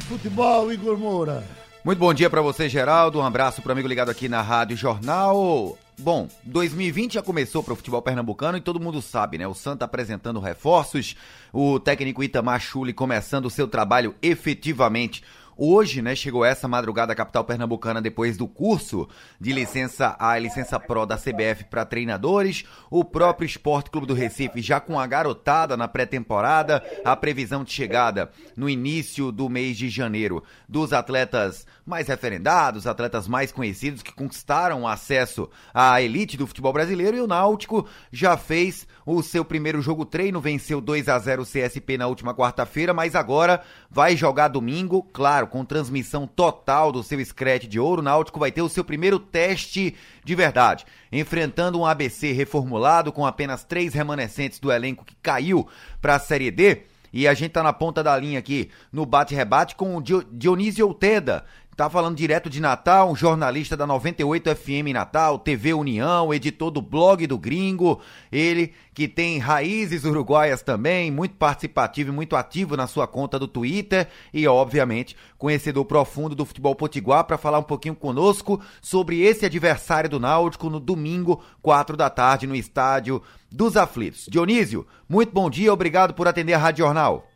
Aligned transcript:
futebol, 0.00 0.72
Igor 0.72 0.98
Moura. 0.98 1.44
Muito 1.84 1.98
bom 1.98 2.14
dia 2.14 2.30
para 2.30 2.40
você, 2.40 2.68
Geraldo. 2.68 3.18
Um 3.18 3.24
abraço 3.24 3.60
pro 3.60 3.72
amigo 3.72 3.86
ligado 3.86 4.10
aqui 4.10 4.28
na 4.28 4.40
Rádio 4.40 4.76
Jornal. 4.76 5.76
Bom, 5.98 6.28
2020 6.44 7.14
já 7.14 7.22
começou 7.22 7.62
para 7.62 7.72
o 7.72 7.76
futebol 7.76 8.02
pernambucano 8.02 8.56
e 8.56 8.60
todo 8.60 8.80
mundo 8.80 9.02
sabe, 9.02 9.36
né? 9.38 9.46
O 9.46 9.54
Santa 9.54 9.84
apresentando 9.84 10.40
reforços, 10.40 11.14
o 11.52 11.78
técnico 11.78 12.24
Itamar 12.24 12.58
Chuli 12.60 12.92
começando 12.92 13.46
o 13.46 13.50
seu 13.50 13.68
trabalho 13.68 14.14
efetivamente 14.22 15.22
Hoje, 15.56 16.02
né, 16.02 16.14
chegou 16.16 16.44
essa 16.44 16.66
madrugada 16.66 17.12
à 17.12 17.16
capital 17.16 17.44
pernambucana 17.44 18.02
depois 18.02 18.36
do 18.36 18.48
curso 18.48 19.08
de 19.40 19.52
licença 19.52 20.16
A 20.18 20.38
licença 20.38 20.80
Pro 20.80 21.06
da 21.06 21.16
CBF 21.16 21.64
para 21.70 21.84
treinadores. 21.84 22.64
O 22.90 23.04
próprio 23.04 23.46
Esporte 23.46 23.90
Clube 23.90 24.06
do 24.06 24.14
Recife 24.14 24.60
já 24.60 24.80
com 24.80 24.98
a 24.98 25.06
garotada 25.06 25.76
na 25.76 25.86
pré-temporada, 25.86 26.82
a 27.04 27.14
previsão 27.14 27.62
de 27.62 27.72
chegada 27.72 28.30
no 28.56 28.68
início 28.68 29.30
do 29.30 29.48
mês 29.48 29.76
de 29.76 29.88
janeiro 29.88 30.42
dos 30.68 30.92
atletas 30.92 31.66
mais 31.86 32.08
referendados, 32.08 32.86
atletas 32.86 33.28
mais 33.28 33.52
conhecidos 33.52 34.02
que 34.02 34.12
conquistaram 34.12 34.88
acesso 34.88 35.48
à 35.72 36.00
elite 36.00 36.36
do 36.36 36.46
futebol 36.46 36.72
brasileiro 36.72 37.16
e 37.16 37.20
o 37.20 37.26
Náutico 37.26 37.86
já 38.10 38.36
fez 38.36 38.86
o 39.06 39.22
seu 39.22 39.44
primeiro 39.44 39.82
jogo 39.82 40.04
treino, 40.04 40.40
venceu 40.40 40.80
2 40.80 41.08
a 41.08 41.18
0 41.18 41.42
o 41.42 41.46
CSP 41.46 41.98
na 41.98 42.06
última 42.06 42.34
quarta-feira, 42.34 42.94
mas 42.94 43.14
agora 43.14 43.62
vai 43.90 44.16
jogar 44.16 44.48
domingo, 44.48 45.02
claro, 45.02 45.43
com 45.46 45.64
transmissão 45.64 46.26
total 46.26 46.90
do 46.92 47.02
seu 47.02 47.24
Scratch 47.24 47.64
de 47.64 47.78
ouro. 47.78 48.00
O 48.00 48.04
Náutico 48.04 48.38
vai 48.38 48.52
ter 48.52 48.62
o 48.62 48.68
seu 48.68 48.84
primeiro 48.84 49.18
teste 49.18 49.94
de 50.24 50.34
verdade, 50.34 50.84
enfrentando 51.10 51.78
um 51.78 51.86
ABC 51.86 52.32
reformulado 52.32 53.12
com 53.12 53.26
apenas 53.26 53.64
três 53.64 53.94
remanescentes 53.94 54.58
do 54.58 54.72
elenco 54.72 55.04
que 55.04 55.16
caiu 55.22 55.68
para 56.00 56.16
a 56.16 56.18
Série 56.18 56.50
D. 56.50 56.82
E 57.12 57.28
a 57.28 57.34
gente 57.34 57.52
tá 57.52 57.62
na 57.62 57.72
ponta 57.72 58.02
da 58.02 58.18
linha 58.18 58.40
aqui 58.40 58.70
no 58.92 59.06
bate-rebate 59.06 59.76
com 59.76 59.96
o 59.96 60.02
Dionísio 60.02 60.88
Outeda, 60.88 61.44
Tá 61.76 61.90
falando 61.90 62.14
direto 62.14 62.48
de 62.48 62.60
Natal, 62.60 63.10
um 63.10 63.16
jornalista 63.16 63.76
da 63.76 63.84
98 63.84 64.54
FM 64.54 64.92
Natal, 64.92 65.40
TV 65.40 65.74
União, 65.74 66.32
editor 66.32 66.70
do 66.70 66.80
blog 66.80 67.26
do 67.26 67.36
Gringo. 67.36 68.00
Ele 68.30 68.72
que 68.94 69.08
tem 69.08 69.38
raízes 69.38 70.04
uruguaias 70.04 70.62
também, 70.62 71.10
muito 71.10 71.34
participativo 71.34 72.10
e 72.10 72.14
muito 72.14 72.36
ativo 72.36 72.76
na 72.76 72.86
sua 72.86 73.08
conta 73.08 73.40
do 73.40 73.48
Twitter 73.48 74.06
e, 74.32 74.46
obviamente, 74.46 75.16
conhecedor 75.36 75.84
profundo 75.84 76.36
do 76.36 76.44
futebol 76.44 76.76
potiguar 76.76 77.24
para 77.24 77.36
falar 77.36 77.58
um 77.58 77.64
pouquinho 77.64 77.96
conosco 77.96 78.62
sobre 78.80 79.22
esse 79.22 79.44
adversário 79.44 80.08
do 80.08 80.20
Náutico 80.20 80.70
no 80.70 80.78
domingo, 80.78 81.42
4 81.60 81.96
da 81.96 82.08
tarde, 82.08 82.46
no 82.46 82.54
estádio 82.54 83.20
dos 83.50 83.76
Aflitos. 83.76 84.26
Dionísio, 84.30 84.86
muito 85.08 85.32
bom 85.32 85.50
dia, 85.50 85.72
obrigado 85.72 86.14
por 86.14 86.28
atender 86.28 86.54
a 86.54 86.58
Rádio 86.58 86.84
Jornal. 86.84 87.26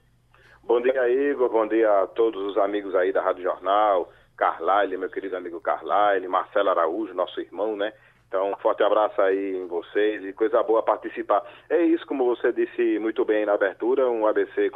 Bom 0.63 0.81
dia, 0.81 1.09
Igor. 1.09 1.51
Bom 1.51 1.67
dia 1.67 2.03
a 2.03 2.07
todos 2.07 2.41
os 2.53 2.57
amigos 2.59 2.95
aí 2.95 3.11
da 3.11 3.21
Rádio 3.21 3.43
Jornal 3.43 4.09
Carlyle, 4.39 4.97
meu 4.97 5.11
querido 5.11 5.37
amigo 5.37 5.61
Carlyle, 5.61 6.29
Marcelo 6.29 6.71
Araújo, 6.71 7.13
nosso 7.13 7.41
irmão, 7.41 7.77
né? 7.77 7.93
Então, 8.29 8.53
um 8.53 8.57
forte 8.57 8.83
abraço 8.83 9.21
aí 9.21 9.57
em 9.57 9.67
vocês 9.67 10.25
e 10.25 10.33
coisa 10.33 10.63
boa 10.63 10.83
participar. 10.83 11.43
É 11.69 11.83
isso, 11.83 12.07
como 12.07 12.25
você 12.25 12.53
disse 12.53 12.99
muito 12.99 13.25
bem 13.25 13.45
na 13.45 13.55
abertura, 13.55 14.09
um 14.09 14.27
ABC 14.27 14.71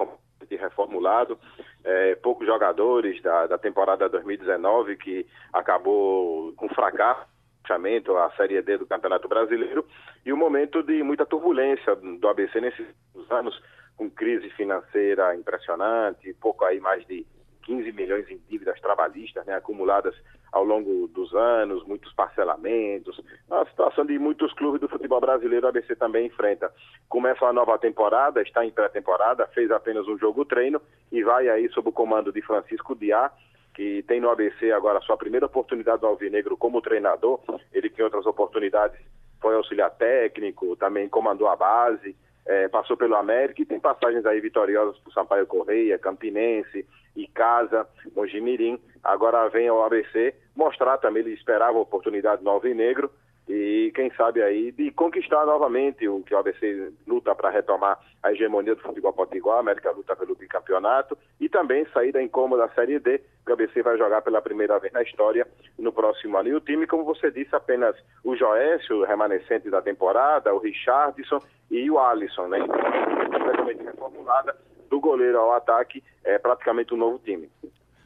reformulado, 0.50 1.38
é, 1.84 2.14
poucos 2.16 2.46
jogadores 2.46 3.22
da, 3.22 3.46
da 3.46 3.56
temporada 3.56 4.08
2019 4.08 4.96
que 4.96 5.26
acabou 5.52 6.52
com 6.54 6.68
fracasso 6.68 7.30
a 7.70 8.30
Série 8.36 8.60
D 8.60 8.76
do 8.76 8.86
Campeonato 8.86 9.28
Brasileiro 9.28 9.86
e 10.26 10.32
um 10.32 10.36
momento 10.36 10.82
de 10.82 11.02
muita 11.02 11.24
turbulência 11.24 11.96
do 11.96 12.28
ABC 12.28 12.60
nesses 12.60 12.86
anos, 13.30 13.58
com 13.96 14.10
crise 14.10 14.50
financeira 14.50 15.34
impressionante, 15.34 16.34
pouco 16.34 16.66
aí 16.66 16.80
mais 16.80 17.06
de 17.06 17.24
15 17.62 17.92
milhões 17.92 18.28
em 18.30 18.38
dívidas 18.48 18.80
trabalhistas 18.80 19.44
né, 19.46 19.54
acumuladas 19.54 20.14
ao 20.52 20.64
longo 20.64 21.08
dos 21.08 21.34
anos, 21.34 21.84
muitos 21.86 22.12
parcelamentos, 22.12 23.20
a 23.50 23.64
situação 23.66 24.04
de 24.04 24.18
muitos 24.18 24.52
clubes 24.52 24.80
do 24.80 24.88
futebol 24.88 25.20
brasileiro, 25.20 25.66
a 25.66 25.70
ABC 25.70 25.96
também 25.96 26.26
enfrenta. 26.26 26.70
Começa 27.08 27.46
a 27.46 27.52
nova 27.52 27.78
temporada, 27.78 28.42
está 28.42 28.64
em 28.64 28.70
pré-temporada, 28.70 29.46
fez 29.48 29.70
apenas 29.70 30.06
um 30.06 30.18
jogo 30.18 30.44
treino 30.44 30.80
e 31.10 31.22
vai 31.22 31.48
aí 31.48 31.68
sob 31.70 31.88
o 31.88 31.92
comando 31.92 32.32
de 32.32 32.42
Francisco 32.42 32.94
Diá, 32.94 33.30
que 33.74 34.02
tem 34.02 34.20
no 34.20 34.28
ABC 34.28 34.70
agora 34.72 35.00
sua 35.00 35.16
primeira 35.16 35.46
oportunidade 35.46 36.02
no 36.02 36.08
Alvinegro 36.08 36.56
como 36.56 36.82
treinador, 36.82 37.40
ele 37.72 37.88
que 37.88 38.02
em 38.02 38.04
outras 38.04 38.26
oportunidades 38.26 39.00
foi 39.40 39.56
auxiliar 39.56 39.90
técnico, 39.90 40.76
também 40.76 41.08
comandou 41.08 41.48
a 41.48 41.56
base, 41.56 42.14
é, 42.46 42.68
passou 42.68 42.96
pelo 42.96 43.14
América 43.14 43.62
e 43.62 43.66
tem 43.66 43.78
passagens 43.78 44.26
aí 44.26 44.40
vitoriosas 44.40 44.98
por 44.98 45.12
Sampaio 45.12 45.46
Correia, 45.46 45.98
Campinense, 45.98 46.86
Icasa, 47.14 47.86
Mojimirim. 48.14 48.78
Agora 49.02 49.48
vem 49.48 49.68
ao 49.68 49.84
ABC 49.84 50.34
mostrar 50.54 50.98
também, 50.98 51.22
ele 51.22 51.34
esperava 51.34 51.78
a 51.78 51.82
oportunidade 51.82 52.42
no 52.42 52.50
Alvinegro 52.50 53.10
e 53.48 53.90
quem 53.94 54.10
sabe 54.14 54.42
aí 54.42 54.70
de 54.70 54.90
conquistar 54.92 55.44
novamente 55.44 56.06
o 56.06 56.22
que 56.22 56.34
o 56.34 56.38
ABC 56.38 56.92
luta 57.06 57.34
para 57.34 57.50
retomar 57.50 57.98
a 58.22 58.32
hegemonia 58.32 58.74
do 58.74 58.82
futebol 58.82 59.12
potiguar, 59.12 59.56
a 59.56 59.60
América 59.60 59.90
luta 59.90 60.14
pelo 60.14 60.36
bicampeonato 60.36 61.18
e 61.40 61.48
também 61.48 61.84
sair 61.92 62.12
da 62.12 62.22
incômoda 62.22 62.70
Série 62.74 63.00
D, 63.00 63.18
que 63.18 63.50
o 63.50 63.52
ABC 63.52 63.82
vai 63.82 63.98
jogar 63.98 64.22
pela 64.22 64.40
primeira 64.40 64.78
vez 64.78 64.92
na 64.92 65.02
história 65.02 65.46
no 65.76 65.92
próximo 65.92 66.38
ano. 66.38 66.50
E 66.50 66.54
o 66.54 66.60
time, 66.60 66.86
como 66.86 67.04
você 67.04 67.30
disse, 67.30 67.54
apenas 67.54 67.96
o 68.22 68.36
Joécio, 68.36 69.04
remanescente 69.04 69.68
da 69.68 69.82
temporada, 69.82 70.54
o 70.54 70.58
Richardson 70.58 71.40
e 71.70 71.90
o 71.90 71.98
Alisson, 71.98 72.46
né? 72.46 72.60
Então, 72.60 73.38
completamente 73.38 73.82
reformulada 73.82 74.56
do 74.88 75.00
goleiro 75.00 75.38
ao 75.38 75.52
ataque, 75.52 76.02
é 76.22 76.38
praticamente 76.38 76.94
um 76.94 76.98
novo 76.98 77.18
time. 77.18 77.50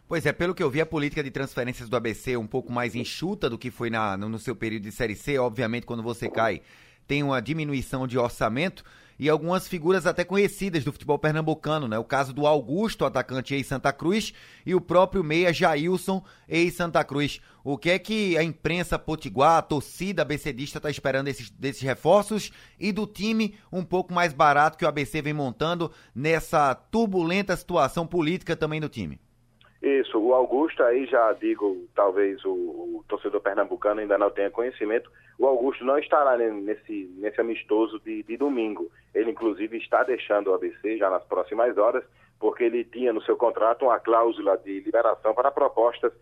Pois 0.09 0.25
é, 0.25 0.33
pelo 0.33 0.55
que 0.55 0.63
eu 0.63 0.71
vi, 0.71 0.81
a 0.81 0.87
política 0.87 1.21
de 1.21 1.33
transferências 1.33 1.89
do 1.89 1.97
ABC 1.97 2.33
é 2.33 2.39
um 2.39 2.47
pouco 2.47 2.73
mais 2.73 2.95
enxuta 2.95 3.51
do 3.51 3.59
que 3.59 3.73
foi 3.73 3.91
na, 3.91 4.17
no, 4.17 4.29
no 4.29 4.39
seu 4.39 4.55
período 4.55 4.85
de 4.85 4.93
Série 4.93 5.17
C. 5.17 5.37
Obviamente, 5.37 5.85
quando 5.85 6.01
você 6.01 6.31
cai, 6.31 6.63
tem 7.09 7.25
uma 7.25 7.43
diminuição 7.43 8.07
de 8.07 8.17
orçamento 8.17 8.85
e 9.19 9.29
algumas 9.29 9.67
figuras 9.67 10.07
até 10.07 10.23
conhecidas 10.23 10.85
do 10.85 10.93
futebol 10.93 11.19
pernambucano, 11.19 11.89
né? 11.89 11.99
O 11.99 12.05
caso 12.05 12.33
do 12.33 12.47
Augusto, 12.47 13.05
atacante 13.05 13.53
ex-Santa 13.53 13.93
Cruz, 13.93 14.33
e 14.65 14.77
o 14.77 14.81
próprio 14.81 15.25
meia 15.25 15.53
Jailson, 15.53 16.23
ex-Santa 16.49 17.03
Cruz. 17.03 17.41
O 17.65 17.77
que 17.77 17.91
é 17.91 17.99
que 17.99 18.39
a 18.39 18.45
imprensa 18.45 18.97
potiguar, 19.01 19.59
a 19.59 19.63
torcida 19.63 20.23
abcdista 20.23 20.79
está 20.79 20.89
esperando 20.89 21.25
desses, 21.25 21.51
desses 21.51 21.83
reforços 21.83 22.53
e 22.79 22.93
do 22.93 23.09
time 23.09 23.57
um 23.73 23.83
pouco 23.83 24.15
mais 24.15 24.33
barato 24.33 24.79
que 24.79 24.85
o 24.85 24.89
ABC 24.89 25.21
vem 25.21 25.33
montando 25.33 25.91
nessa 26.15 26.77
turbulenta 26.77 27.57
situação 27.57 28.07
política 28.07 28.55
também 28.55 28.81
do 28.81 28.89
time? 28.89 29.19
Isso, 29.83 30.19
o 30.19 30.35
Augusto 30.35 30.83
aí 30.83 31.07
já 31.07 31.33
digo, 31.35 31.87
talvez 31.95 32.43
o, 32.45 32.51
o, 32.51 33.05
torcedor 33.09 33.41
pernambucano 33.41 34.01
ainda 34.01 34.17
não 34.17 34.31
tenha 34.31 34.51
conhecimento, 34.51 35.11
o 35.39 35.47
Augusto 35.47 35.85
não 35.85 35.99
estará 35.99 36.37
nesse, 36.39 37.15
nesse 37.19 37.41
amistoso 37.41 38.01
de, 38.01 38.23
de 38.23 38.37
domingo. 38.37 38.91
Ele 39.15 39.31
inclusive 39.31 39.77
está 39.77 40.03
deixando 40.03 40.49
o 40.51 40.55
ABC 40.55 40.97
já 40.97 41.11
nas 41.11 41.23
próximas 41.25 41.77
horas, 41.77 42.05
porque 42.41 42.65
ele 42.65 42.85
tinha 42.85 43.13
no 43.13 43.23
seu 43.23 43.37
contrato 43.37 43.85
uma 43.85 44.01
cláusula 44.01 44.57
de 44.57 44.81
liberação 44.81 45.35
para 45.35 45.51
propostas 45.51 46.13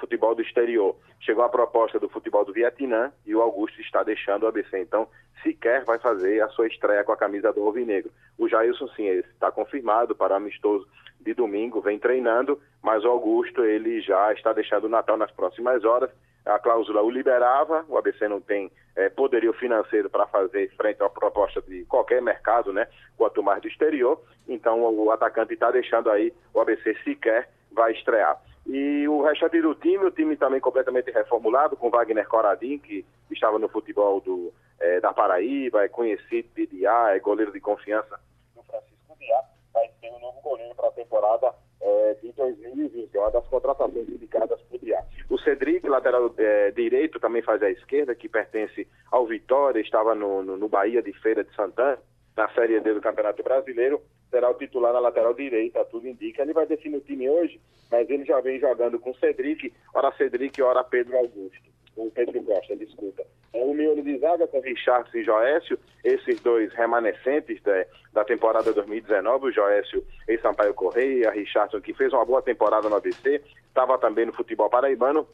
futebol 0.00 0.34
do 0.34 0.42
exterior. 0.42 0.96
Chegou 1.20 1.44
a 1.44 1.48
proposta 1.48 2.00
do 2.00 2.08
futebol 2.08 2.44
do 2.44 2.52
Vietnã 2.52 3.12
e 3.26 3.34
o 3.34 3.42
Augusto 3.42 3.80
está 3.80 4.02
deixando 4.02 4.44
o 4.44 4.46
ABC. 4.48 4.80
Então, 4.80 5.06
sequer 5.42 5.84
vai 5.84 5.98
fazer 5.98 6.42
a 6.42 6.48
sua 6.48 6.66
estreia 6.66 7.04
com 7.04 7.12
a 7.12 7.16
camisa 7.16 7.52
do 7.52 7.62
Alvinegro. 7.62 8.10
O 8.38 8.48
Jailson, 8.48 8.88
sim, 8.96 9.06
está 9.06 9.52
confirmado 9.52 10.14
para 10.14 10.36
amistoso 10.36 10.88
de 11.20 11.34
domingo, 11.34 11.80
vem 11.80 11.98
treinando, 11.98 12.60
mas 12.82 13.04
o 13.04 13.08
Augusto 13.08 13.62
ele 13.62 14.00
já 14.00 14.32
está 14.32 14.52
deixando 14.52 14.84
o 14.84 14.88
Natal 14.88 15.16
nas 15.16 15.30
próximas 15.30 15.84
horas. 15.84 16.10
A 16.46 16.58
cláusula 16.58 17.02
o 17.02 17.10
liberava, 17.10 17.84
o 17.86 17.98
ABC 17.98 18.26
não 18.26 18.40
tem 18.40 18.72
é, 18.96 19.10
poderio 19.10 19.52
financeiro 19.52 20.08
para 20.08 20.26
fazer 20.26 20.70
frente 20.74 21.02
à 21.02 21.08
proposta 21.10 21.60
de 21.60 21.84
qualquer 21.84 22.22
mercado, 22.22 22.72
né? 22.72 22.88
Quanto 23.16 23.42
mais 23.42 23.60
do 23.60 23.68
exterior. 23.68 24.18
Então 24.48 24.82
o 24.82 25.10
atacante 25.10 25.52
está 25.52 25.70
deixando 25.70 26.10
aí 26.10 26.32
o 26.54 26.60
ABC 26.60 26.96
sequer 27.04 27.50
vai 27.70 27.92
estrear. 27.92 28.40
E 28.72 29.08
o 29.08 29.20
restante 29.20 29.60
do 29.60 29.74
time, 29.74 30.04
o 30.04 30.12
time 30.12 30.36
também 30.36 30.60
completamente 30.60 31.10
reformulado, 31.10 31.76
com 31.76 31.90
Wagner 31.90 32.28
Coradim, 32.28 32.78
que 32.78 33.04
estava 33.28 33.58
no 33.58 33.68
futebol 33.68 34.20
do, 34.20 34.52
é, 34.78 35.00
da 35.00 35.12
Paraíba, 35.12 35.82
é 35.82 35.88
conhecido 35.88 36.48
de 36.54 36.68
Diá, 36.68 37.10
é 37.10 37.18
goleiro 37.18 37.50
de 37.50 37.58
confiança 37.58 38.20
do 38.54 38.62
Francisco 38.62 39.16
Diá, 39.18 39.42
vai 39.74 39.90
ser 40.00 40.08
o 40.10 40.14
um 40.14 40.20
novo 40.20 40.40
goleiro 40.40 40.72
para 40.76 40.86
a 40.86 40.92
temporada 40.92 41.52
é, 41.80 42.14
de 42.22 42.30
2020, 42.30 43.18
uma 43.18 43.30
das 43.32 43.46
contratações 43.48 44.08
indicadas 44.08 44.60
por 44.62 44.78
Diá. 44.78 45.02
O 45.28 45.36
Cedric, 45.40 45.88
lateral 45.88 46.32
é, 46.38 46.70
direito, 46.70 47.18
também 47.18 47.42
faz 47.42 47.60
a 47.64 47.70
esquerda, 47.70 48.14
que 48.14 48.28
pertence 48.28 48.86
ao 49.10 49.26
Vitória, 49.26 49.80
estava 49.80 50.14
no, 50.14 50.44
no, 50.44 50.56
no 50.56 50.68
Bahia 50.68 51.02
de 51.02 51.12
Feira 51.14 51.42
de 51.42 51.52
Santana, 51.56 51.98
na 52.36 52.48
Série 52.50 52.78
D 52.78 52.94
do 52.94 53.00
Campeonato 53.00 53.42
Brasileiro, 53.42 54.00
será 54.30 54.48
o 54.48 54.54
titular 54.54 54.92
na 54.92 55.00
lateral 55.00 55.34
direita, 55.34 55.84
tudo 55.86 56.06
indica. 56.06 56.42
Ele 56.42 56.52
vai 56.52 56.66
definir 56.66 56.98
o 56.98 57.00
time 57.00 57.28
hoje, 57.28 57.60
mas 58.00 58.08
ele 58.08 58.24
já 58.24 58.40
vem 58.40 58.58
jogando 58.58 58.98
com 58.98 59.12
Cedric, 59.14 59.70
ora 59.94 60.10
Cedric, 60.16 60.62
ora 60.62 60.82
Pedro 60.82 61.18
Augusto, 61.18 61.70
ou 61.96 62.10
Pedro 62.10 62.42
Costa, 62.44 62.74
desculpa. 62.74 63.22
É, 63.52 63.62
o 63.62 63.74
miolo 63.74 64.02
de 64.02 64.16
zaga 64.18 64.46
com 64.46 64.60
Richardson 64.60 65.18
e 65.18 65.24
Joécio, 65.24 65.78
esses 66.02 66.40
dois 66.40 66.72
remanescentes 66.72 67.62
da, 67.62 67.84
da 68.14 68.24
temporada 68.24 68.72
2019, 68.72 69.48
o 69.48 69.52
Joécio 69.52 70.02
em 70.26 70.38
Sampaio 70.38 70.72
Correia, 70.72 71.30
Richardson 71.30 71.80
que 71.82 71.92
fez 71.92 72.10
uma 72.14 72.24
boa 72.24 72.40
temporada 72.40 72.88
no 72.88 72.96
ABC, 72.96 73.42
estava 73.68 73.98
também 73.98 74.24
no 74.24 74.32
futebol 74.32 74.70
paraibano, 74.70 75.28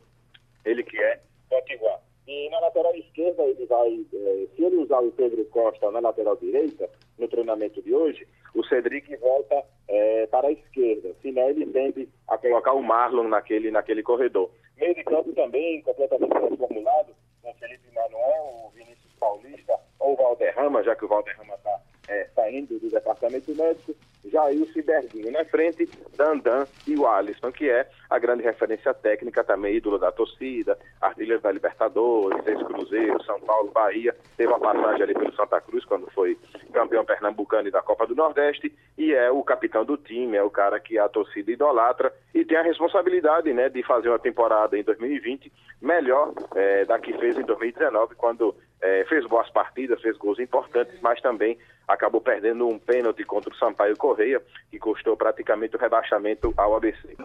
ele 0.65 0.83
que 0.83 0.99
é 0.99 1.21
Potiguar. 1.49 2.01
E 2.27 2.51
na 2.51 2.59
lateral 2.59 2.95
esquerda 2.97 3.45
ele 3.45 3.67
vai, 3.67 4.05
eh, 4.13 4.47
se 4.55 4.65
ele 4.65 4.77
usar 4.77 4.99
o 4.99 5.13
Pedro 5.13 5.45
Costa 5.47 5.91
na 5.93 6.01
lateral 6.01 6.37
direita, 6.37 6.91
no 7.19 7.29
treinamento 7.29 7.81
de 7.81 7.95
hoje, 7.95 8.27
o 8.55 8.65
Cedric 8.65 9.15
volta 9.17 9.65
eh, 9.89 10.27
para 10.27 10.49
a 10.49 10.53
esquerda. 10.53 11.15
Se 11.23 11.31
não, 11.31 11.49
ele 11.49 11.67
tende 11.67 12.09
a 12.27 12.37
colocar 12.37 12.73
o 12.73 12.83
Marlon 12.83 13.29
naquele, 13.29 13.71
naquele 13.71 14.03
corredor. 14.03 14.51
Meio 14.77 14.95
de 14.95 15.05
campo 15.05 15.33
também 15.35 15.81
completamente 15.83 16.31
transformulado, 16.31 17.15
com 17.43 17.55
Felipe 17.55 17.95
Manuel, 17.95 18.67
o 18.67 18.71
Vinícius 18.71 19.13
Paulista 19.21 19.75
ou 20.01 20.15
o 20.15 20.17
Valderrama, 20.17 20.83
já 20.83 20.97
que 20.97 21.05
o 21.05 21.09
Valderrama 21.09 21.55
está 21.55 21.76
é, 22.09 22.29
saindo 22.35 22.79
do 22.79 22.91
departamento 22.91 23.55
médico, 23.55 23.95
Jailson 24.31 24.81
e 25.15 25.31
na 25.31 25.45
frente, 25.45 25.89
Dandan 26.17 26.67
e 26.87 26.97
o 26.97 27.07
Alisson, 27.07 27.53
que 27.53 27.71
é 27.71 27.89
a 28.11 28.19
grande 28.19 28.43
referência 28.43 28.93
técnica, 28.93 29.45
também 29.45 29.77
ídolo 29.77 29.99
da 29.99 30.11
torcida, 30.11 30.79
artilheiro 31.01 31.41
da 31.41 31.53
Libertadores, 31.53 32.47
ex-Cruzeiro, 32.47 33.23
São 33.25 33.41
Paulo, 33.41 33.71
Bahia, 33.71 34.15
teve 34.37 34.53
uma 34.53 34.59
passagem 34.59 35.03
ali 35.03 35.15
pelo 35.15 35.35
Santa 35.35 35.61
Cruz 35.61 35.85
quando 35.85 36.11
foi 36.11 36.37
campeão 36.73 37.05
pernambucano 37.05 37.69
e 37.69 37.71
da 37.71 37.83
Copa 37.83 38.07
do 38.07 38.15
Nordeste, 38.15 38.73
e 38.99 39.13
é 39.13 39.31
o 39.31 39.43
capitão 39.43 39.85
do 39.85 39.97
time, 39.97 40.37
é 40.37 40.43
o 40.43 40.51
cara 40.51 40.81
que 40.81 40.99
a 40.99 41.09
torcida 41.09 41.51
idolatra 41.51 42.13
e 42.35 42.45
tem 42.45 42.57
a 42.57 42.63
responsabilidade 42.63 43.53
né, 43.53 43.69
de 43.69 43.83
fazer 43.83 44.09
uma 44.09 44.19
temporada 44.19 44.77
em 44.77 44.83
2020 44.83 45.53
melhor 45.81 46.33
é, 46.55 46.85
da 46.85 46.99
que 46.99 47.13
fez 47.19 47.37
em 47.39 47.43
2019, 47.43 48.15
quando 48.15 48.55
é, 48.81 49.05
fez 49.09 49.27
boas 49.27 49.49
partidas, 49.51 50.01
fez 50.01 50.17
gols 50.17 50.39
importantes, 50.39 50.99
mas 51.01 51.21
também 51.21 51.59
acabou 51.89 52.21
perdendo 52.21 52.67
um 52.67 52.79
pênalti 52.79 53.25
contra 53.25 53.53
o 53.53 53.57
Sampaio 53.57 53.97
Correia, 53.97 54.43
que 54.71 54.79
custou 54.79 55.17
praticamente 55.17 55.77
o 55.77 55.79
rebaixamento 55.79 56.53
ao 56.57 56.77
ABC. 56.77 57.17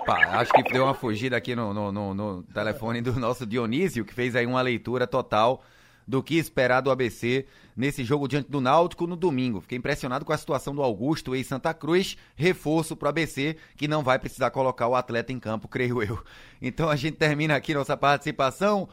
Opa, 0.00 0.14
acho 0.38 0.52
que 0.52 0.62
deu 0.64 0.84
uma 0.84 0.94
fugida 0.94 1.36
aqui 1.36 1.54
no, 1.54 1.72
no, 1.72 1.92
no, 1.92 2.14
no 2.14 2.42
telefone 2.42 3.00
do 3.00 3.12
nosso 3.18 3.46
Dionísio, 3.46 4.04
que 4.04 4.12
fez 4.12 4.34
aí 4.36 4.46
uma 4.46 4.60
leitura 4.60 5.06
total 5.06 5.62
do 6.08 6.22
que 6.22 6.38
esperar 6.38 6.80
do 6.80 6.90
ABC 6.90 7.46
nesse 7.76 8.02
jogo 8.02 8.26
diante 8.26 8.50
do 8.50 8.62
Náutico 8.62 9.06
no 9.06 9.14
domingo. 9.14 9.60
Fiquei 9.60 9.76
impressionado 9.76 10.24
com 10.24 10.32
a 10.32 10.38
situação 10.38 10.74
do 10.74 10.82
Augusto 10.82 11.36
em 11.36 11.44
Santa 11.44 11.74
Cruz, 11.74 12.16
reforço 12.34 12.96
para 12.96 13.06
o 13.06 13.08
ABC, 13.10 13.56
que 13.76 13.86
não 13.86 14.02
vai 14.02 14.18
precisar 14.18 14.50
colocar 14.50 14.88
o 14.88 14.96
atleta 14.96 15.32
em 15.32 15.38
campo, 15.38 15.68
creio 15.68 16.02
eu. 16.02 16.18
Então 16.60 16.88
a 16.88 16.96
gente 16.96 17.16
termina 17.18 17.54
aqui 17.54 17.74
nossa 17.74 17.96
participação 17.96 18.88